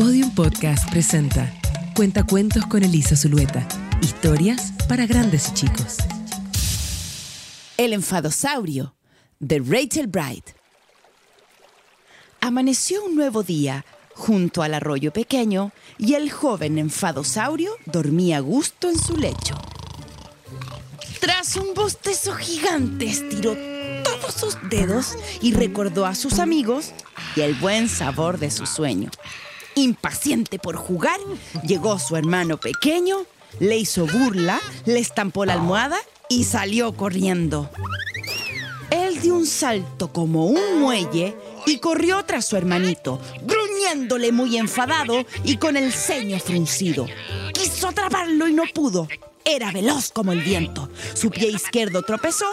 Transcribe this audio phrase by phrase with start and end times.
[0.00, 1.52] Podium Podcast presenta
[1.94, 3.68] Cuentacuentos con Elisa Zulueta.
[4.00, 5.98] Historias para grandes y chicos.
[7.76, 8.94] El enfadosaurio
[9.40, 10.52] de Rachel Bright.
[12.40, 13.84] Amaneció un nuevo día
[14.14, 19.54] junto al arroyo pequeño y el joven enfadosaurio dormía a gusto en su lecho.
[21.20, 23.54] Tras un bostezo gigante estiró
[24.02, 26.92] todos sus dedos y recordó a sus amigos
[27.36, 29.10] y el buen sabor de su sueño.
[29.80, 31.18] Impaciente por jugar,
[31.64, 33.24] llegó su hermano pequeño,
[33.60, 35.96] le hizo burla, le estampó la almohada
[36.28, 37.70] y salió corriendo.
[38.90, 45.24] Él dio un salto como un muelle y corrió tras su hermanito, gruñéndole muy enfadado
[45.44, 47.06] y con el ceño fruncido.
[47.54, 49.08] Quiso atraparlo y no pudo.
[49.46, 50.90] Era veloz como el viento.
[51.14, 52.46] Su pie izquierdo tropezó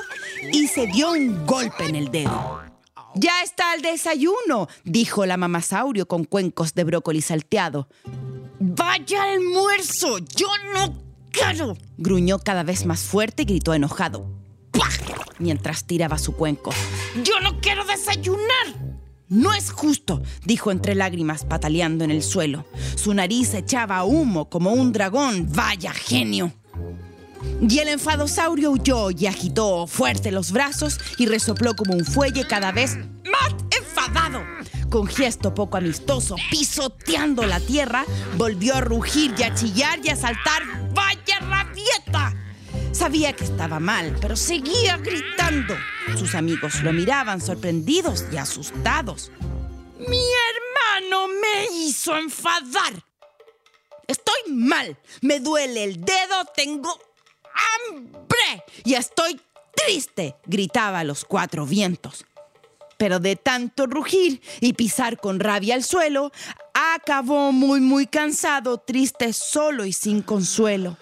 [0.53, 2.66] y se dio un golpe en el dedo.
[3.15, 7.87] Ya está el desayuno, dijo la mamasaurio con cuencos de brócoli salteado.
[8.59, 10.19] ¡Vaya almuerzo!
[10.35, 10.93] ¡Yo no
[11.31, 11.77] quiero!
[11.97, 14.29] Gruñó cada vez más fuerte y gritó enojado.
[14.71, 14.89] ¡Pah!
[15.39, 16.71] Mientras tiraba su cuenco.
[17.23, 18.97] ¡Yo no quiero desayunar!
[19.29, 22.65] No es justo, dijo entre lágrimas pataleando en el suelo.
[22.95, 25.47] Su nariz echaba humo como un dragón.
[25.51, 26.53] ¡Vaya genio!
[27.61, 32.71] Y el enfadosaurio huyó y agitó fuerte los brazos y resopló como un fuelle cada
[32.71, 34.43] vez más enfadado.
[34.89, 38.05] Con gesto poco amistoso, pisoteando la tierra,
[38.37, 40.63] volvió a rugir y a chillar y a saltar.
[40.93, 42.33] ¡Vaya rabieta!
[42.91, 45.75] Sabía que estaba mal, pero seguía gritando.
[46.17, 49.31] Sus amigos lo miraban sorprendidos y asustados.
[49.99, 52.93] Mi hermano me hizo enfadar.
[54.07, 56.97] Estoy mal, me duele el dedo, tengo
[57.89, 59.39] hambre y estoy
[59.75, 62.25] triste, gritaba a los cuatro vientos.
[62.97, 66.31] Pero de tanto rugir y pisar con rabia el suelo,
[66.73, 70.97] acabó muy, muy cansado, triste, solo y sin consuelo.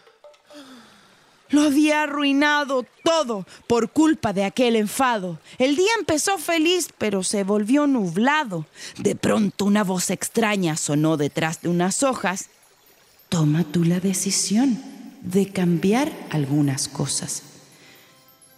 [1.50, 5.40] Lo había arruinado todo por culpa de aquel enfado.
[5.58, 8.66] El día empezó feliz, pero se volvió nublado.
[8.98, 12.50] De pronto una voz extraña sonó detrás de unas hojas.
[13.30, 14.95] Toma tú la decisión
[15.26, 17.42] de cambiar algunas cosas.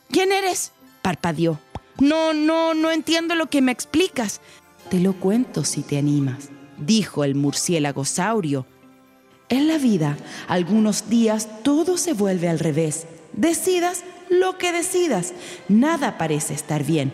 [0.10, 0.72] ¿Quién eres?
[1.02, 1.60] parpadeó.
[2.00, 4.42] No, no, no entiendo lo que me explicas.
[4.90, 8.66] Te lo cuento si te animas, dijo el murciélago saurio.
[9.50, 10.18] En la vida,
[10.48, 13.08] algunos días todo se vuelve al revés.
[13.34, 15.34] Decidas lo que decidas,
[15.70, 17.14] nada parece estar bien.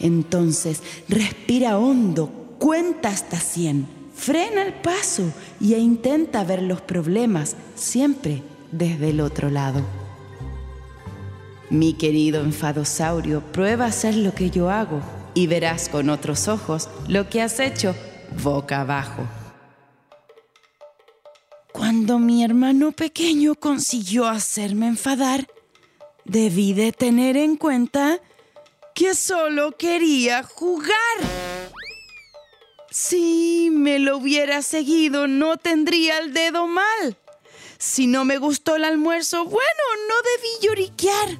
[0.00, 5.30] Entonces, respira hondo, cuenta hasta cien, frena el paso
[5.60, 8.42] e intenta ver los problemas siempre
[8.72, 9.82] desde el otro lado.
[11.70, 15.00] Mi querido enfadosaurio, prueba a hacer lo que yo hago
[15.34, 17.94] y verás con otros ojos lo que has hecho
[18.42, 19.26] boca abajo.
[21.72, 25.46] Cuando mi hermano pequeño consiguió hacerme enfadar,
[26.24, 28.20] debí de tener en cuenta
[28.94, 30.90] que solo quería jugar.
[32.90, 37.18] Si me lo hubiera seguido, no tendría el dedo mal.
[37.86, 41.38] Si no me gustó el almuerzo, bueno, no debí lloriquear.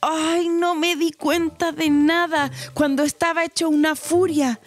[0.00, 4.58] Ay, no me di cuenta de nada cuando estaba hecho una furia.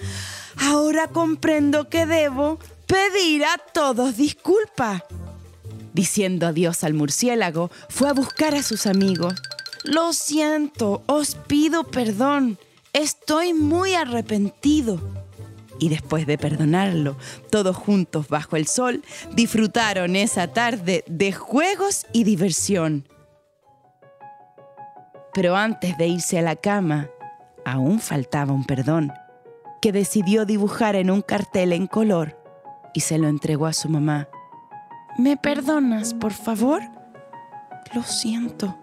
[0.55, 5.03] Ahora comprendo que debo pedir a todos disculpa.
[5.93, 9.33] Diciendo adiós al murciélago, fue a buscar a sus amigos.
[9.83, 12.57] Lo siento, os pido perdón.
[12.93, 15.01] Estoy muy arrepentido.
[15.83, 17.17] Y después de perdonarlo,
[17.49, 23.05] todos juntos bajo el sol, disfrutaron esa tarde de juegos y diversión.
[25.33, 27.09] Pero antes de irse a la cama,
[27.65, 29.11] aún faltaba un perdón,
[29.81, 32.41] que decidió dibujar en un cartel en color
[32.93, 34.29] y se lo entregó a su mamá.
[35.17, 36.81] ¿Me perdonas, por favor?
[37.93, 38.73] Lo siento.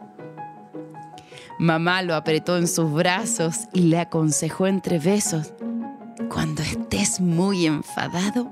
[1.59, 5.55] Mamá lo apretó en sus brazos y le aconsejó entre besos.
[6.29, 8.51] Cuando estés muy enfadado,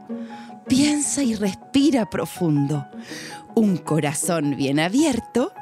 [0.69, 2.87] piensa y respira profundo.
[3.55, 5.53] Un corazón bien abierto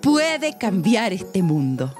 [0.00, 1.94] puede cambiar este mundo.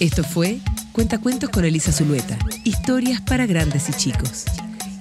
[0.00, 0.60] Esto fue
[0.92, 2.36] Cuentacuentos con Elisa Zulueta.
[2.64, 4.44] Historias para grandes y chicos.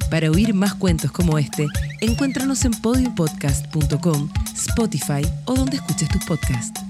[0.10, 1.68] Para oír más cuentos como este,
[2.02, 6.81] encuéntranos en podiumpodcast.com, Spotify o donde escuches tus podcasts.